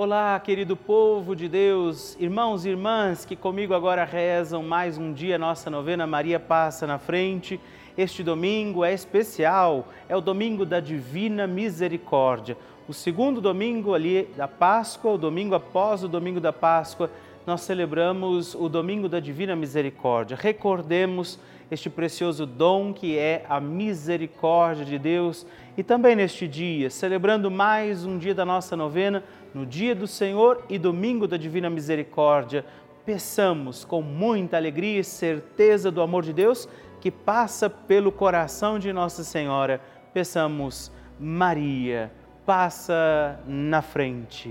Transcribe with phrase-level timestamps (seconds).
[0.00, 5.36] Olá, querido povo de Deus, irmãos e irmãs que comigo agora rezam mais um dia
[5.36, 7.58] nossa novena Maria Passa na Frente.
[7.96, 12.56] Este domingo é especial, é o domingo da Divina Misericórdia.
[12.86, 17.10] O segundo domingo ali da Páscoa, o domingo após o domingo da Páscoa,
[17.48, 20.36] nós celebramos o domingo da Divina Misericórdia.
[20.38, 21.40] Recordemos
[21.70, 28.04] este precioso dom que é a misericórdia de Deus e também neste dia, celebrando mais
[28.04, 29.24] um dia da nossa novena,
[29.54, 32.66] no dia do Senhor e domingo da Divina Misericórdia,
[33.06, 36.68] peçamos com muita alegria e certeza do amor de Deus
[37.00, 39.80] que passa pelo coração de Nossa Senhora.
[40.12, 42.12] Peçamos, Maria,
[42.44, 44.50] passa na frente.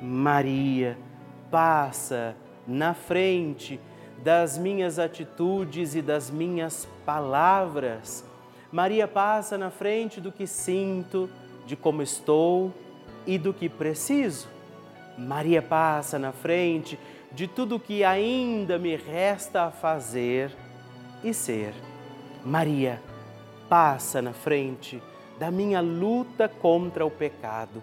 [0.00, 0.98] Maria
[1.50, 3.80] passa na frente
[4.22, 8.24] das minhas atitudes e das minhas palavras.
[8.72, 11.30] Maria passa na frente do que sinto,
[11.66, 12.72] de como estou
[13.26, 14.48] e do que preciso.
[15.16, 16.98] Maria passa na frente
[17.32, 20.50] de tudo que ainda me resta a fazer
[21.22, 21.74] e ser.
[22.44, 23.00] Maria
[23.68, 25.02] passa na frente
[25.38, 27.82] da minha luta contra o pecado.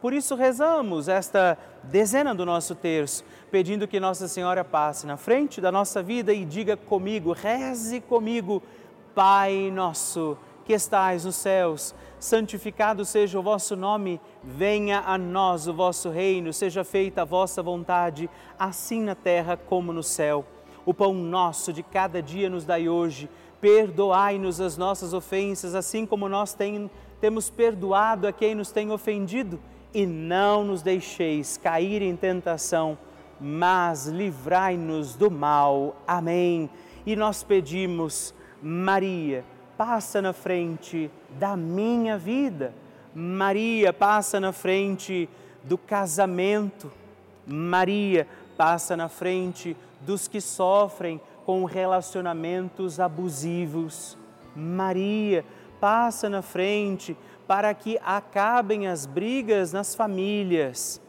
[0.00, 5.60] Por isso rezamos esta dezena do nosso terço, pedindo que Nossa Senhora passe na frente
[5.60, 8.62] da nossa vida e diga comigo, reze comigo,
[9.14, 10.36] Pai nosso
[10.66, 16.52] que estais nos céus, santificado seja o vosso nome, venha a nós o vosso reino,
[16.52, 20.44] seja feita a vossa vontade, assim na terra como no céu.
[20.84, 26.28] O pão nosso de cada dia nos dai hoje, perdoai-nos as nossas ofensas, assim como
[26.28, 29.60] nós tem, temos perdoado a quem nos tem ofendido,
[29.96, 32.98] e não nos deixeis cair em tentação,
[33.40, 35.96] mas livrai-nos do mal.
[36.06, 36.68] Amém.
[37.06, 39.42] E nós pedimos, Maria,
[39.78, 42.74] passa na frente da minha vida.
[43.14, 45.30] Maria passa na frente
[45.64, 46.92] do casamento.
[47.46, 54.18] Maria passa na frente dos que sofrem com relacionamentos abusivos.
[54.54, 55.42] Maria
[55.80, 61.00] passa na frente para que acabem as brigas nas famílias.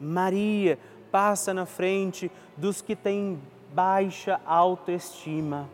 [0.00, 0.78] Maria
[1.10, 3.40] passa na frente dos que têm
[3.72, 5.68] baixa autoestima.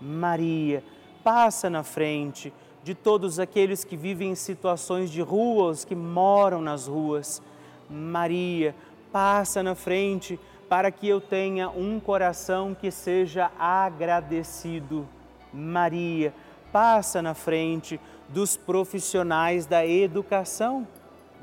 [0.00, 0.82] Maria
[1.22, 6.86] passa na frente de todos aqueles que vivem em situações de ruas, que moram nas
[6.86, 7.42] ruas.
[7.88, 8.74] Maria,
[9.12, 15.06] passa na frente para que eu tenha um coração que seja agradecido.
[15.52, 16.32] Maria,
[16.72, 18.00] passa na frente
[18.32, 20.86] dos profissionais da educação.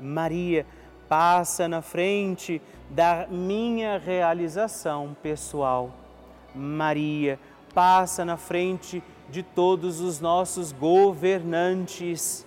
[0.00, 0.66] Maria,
[1.08, 5.90] passa na frente da minha realização pessoal.
[6.54, 7.38] Maria,
[7.74, 12.46] passa na frente de todos os nossos governantes.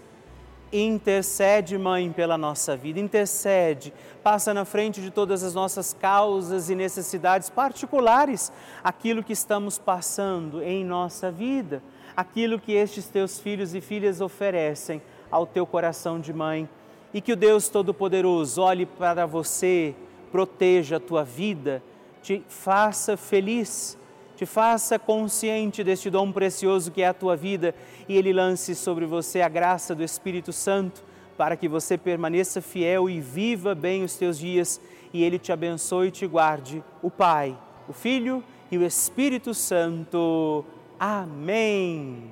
[0.73, 3.93] Intercede, Mãe, pela nossa vida, intercede,
[4.23, 10.63] passa na frente de todas as nossas causas e necessidades particulares, aquilo que estamos passando
[10.63, 11.83] em nossa vida,
[12.15, 16.67] aquilo que estes teus filhos e filhas oferecem ao teu coração de mãe.
[17.13, 19.93] E que o Deus Todo-Poderoso olhe para você,
[20.31, 21.83] proteja a tua vida,
[22.21, 23.97] te faça feliz
[24.41, 27.75] te faça consciente deste dom precioso que é a tua vida
[28.09, 31.03] e ele lance sobre você a graça do Espírito Santo
[31.37, 34.81] para que você permaneça fiel e viva bem os teus dias
[35.13, 37.55] e ele te abençoe e te guarde, o Pai,
[37.87, 40.65] o Filho e o Espírito Santo.
[41.03, 42.29] Amém.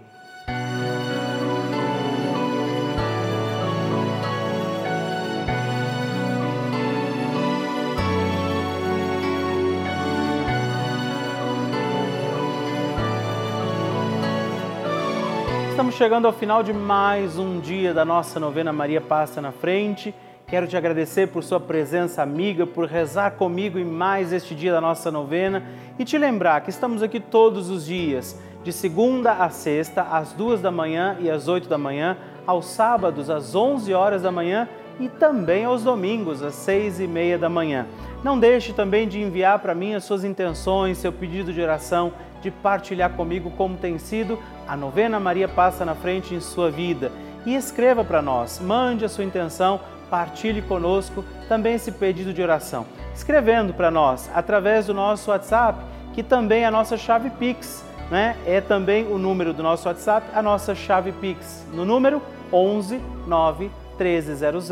[15.72, 20.14] estamos chegando ao final de mais um dia da nossa novena Maria Passa na Frente.
[20.46, 24.82] Quero te agradecer por sua presença amiga, por rezar comigo em mais este dia da
[24.82, 25.64] nossa novena
[25.98, 30.62] e te lembrar que estamos aqui todos os dias, de segunda a sexta, às duas
[30.62, 34.68] da manhã e às oito da manhã, aos sábados às onze horas da manhã
[35.00, 37.88] e também aos domingos às seis e meia da manhã.
[38.24, 42.12] Não deixe também de enviar para mim as suas intenções, seu pedido de oração,
[42.42, 44.38] de partilhar comigo como tem sido
[44.68, 47.12] a novena Maria Passa na Frente em sua vida.
[47.46, 52.86] E escreva para nós, mande a sua intenção, partilhe conosco também esse pedido de oração.
[53.16, 55.80] Escrevendo para nós através do nosso WhatsApp,
[56.14, 58.38] que também é a nossa chave Pix, né?
[58.46, 63.70] É também o número do nosso WhatsApp, a nossa chave Pix, no número 11 9
[63.98, 64.70] 1300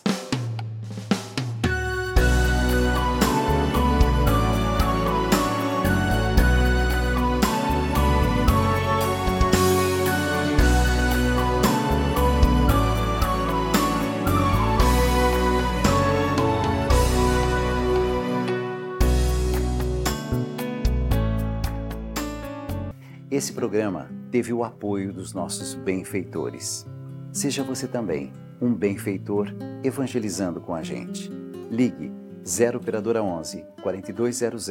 [23.37, 26.87] Esse programa teve o apoio dos nossos benfeitores.
[27.31, 31.31] Seja você também um benfeitor evangelizando com a gente.
[31.69, 32.11] Ligue
[32.43, 34.69] 0 operadora 11 4200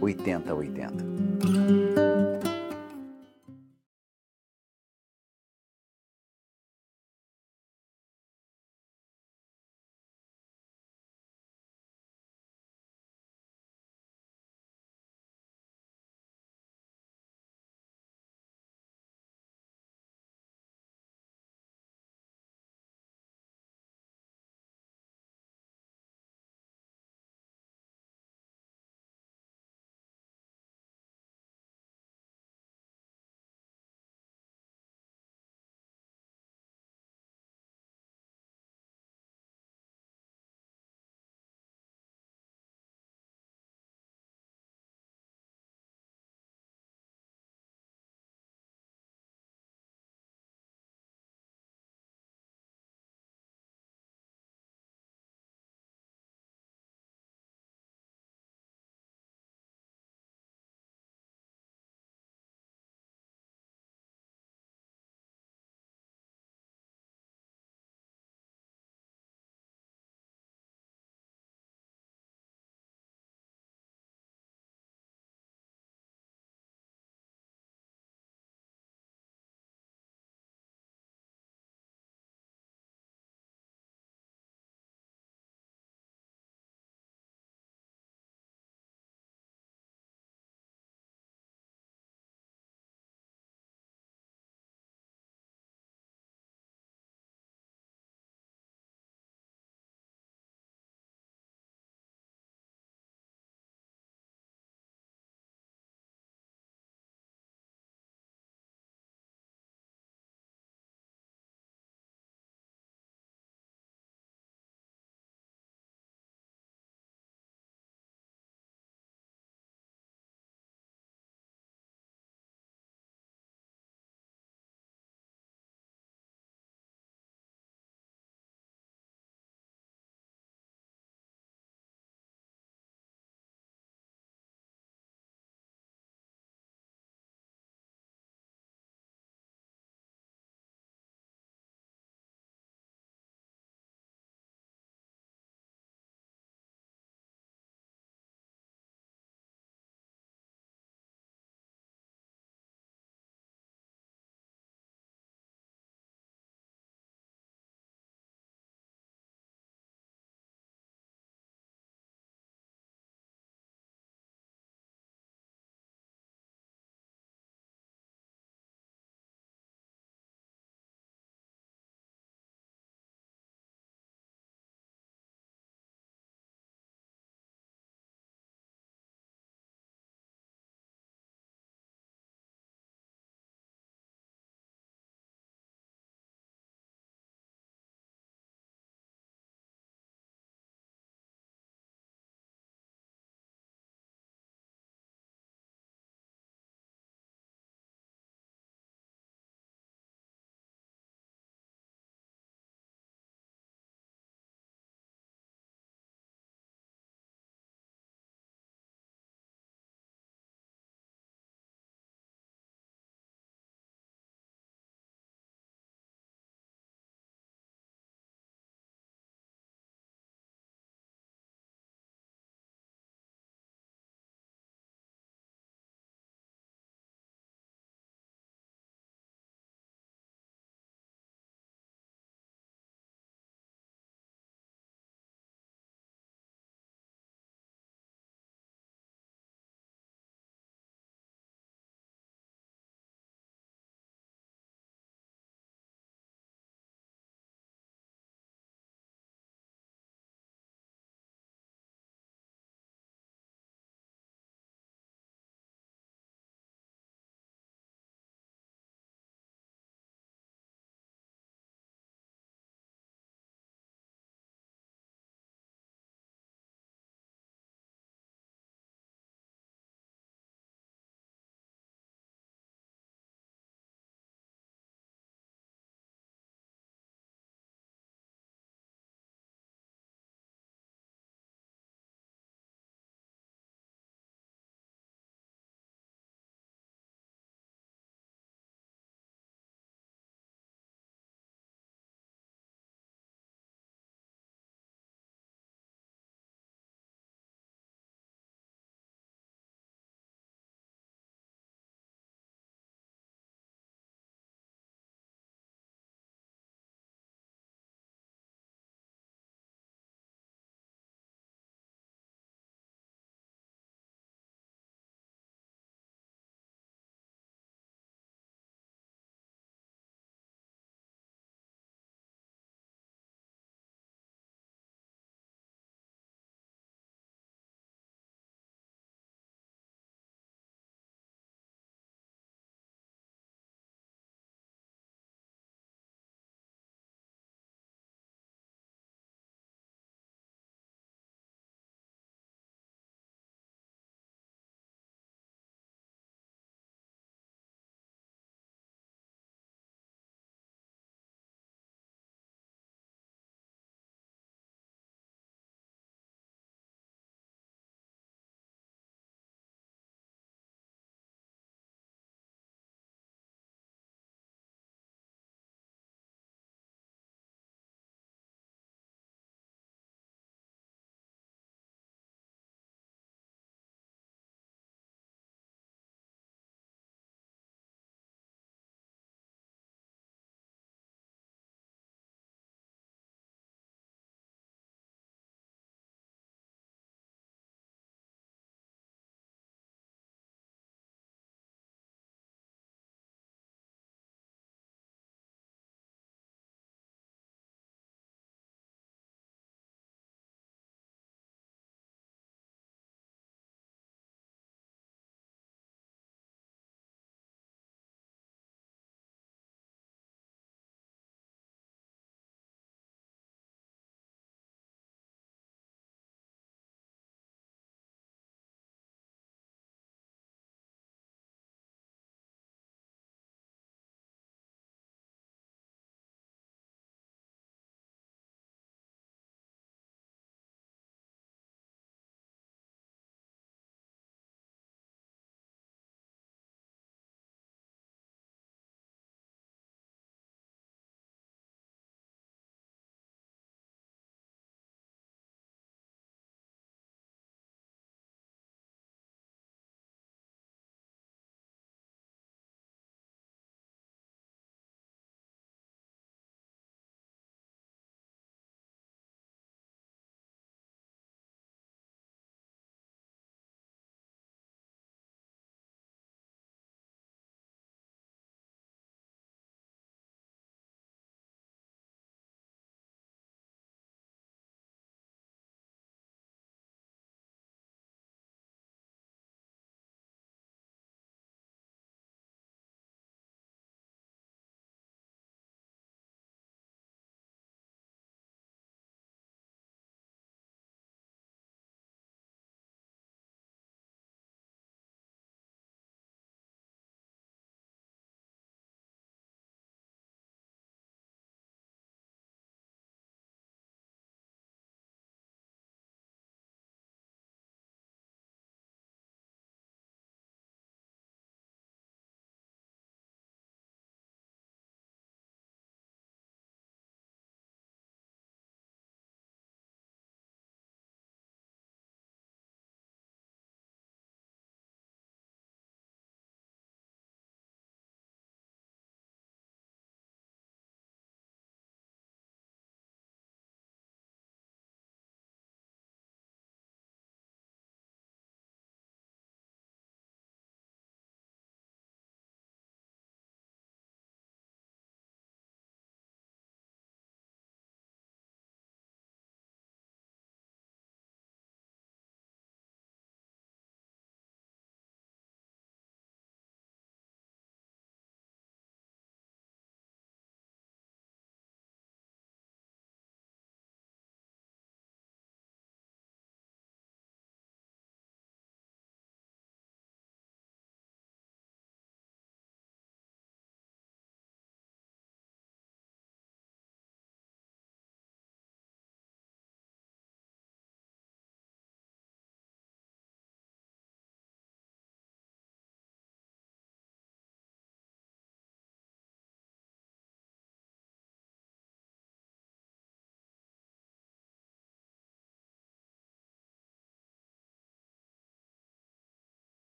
[0.00, 1.85] 8080.